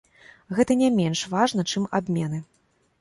[0.59, 2.39] Гэта не менш важна, чым абмены.